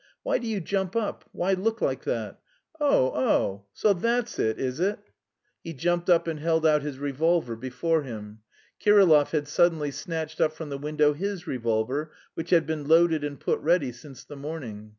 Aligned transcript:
Why 0.23 0.39
do 0.39 0.47
you 0.47 0.59
jump 0.59 0.95
up? 0.95 1.25
Why 1.31 1.53
look 1.53 1.79
like 1.79 2.05
that? 2.05 2.39
Oh 2.79 3.11
oh, 3.15 3.65
so 3.71 3.93
that's 3.93 4.39
it, 4.39 4.57
is 4.59 4.79
it?" 4.79 4.97
He 5.63 5.73
jumped 5.75 6.09
up 6.09 6.27
and 6.27 6.39
held 6.39 6.65
out 6.65 6.81
his 6.81 6.97
revolver 6.97 7.55
before 7.55 8.01
him. 8.01 8.39
Kirillov 8.83 9.29
had 9.29 9.47
suddenly 9.47 9.91
snatched 9.91 10.41
up 10.41 10.53
from 10.53 10.69
the 10.69 10.79
window 10.79 11.13
his 11.13 11.45
revolver, 11.45 12.11
which 12.33 12.49
had 12.49 12.65
been 12.65 12.87
loaded 12.87 13.23
and 13.23 13.39
put 13.39 13.59
ready 13.59 13.91
since 13.91 14.23
the 14.23 14.35
morning. 14.35 14.89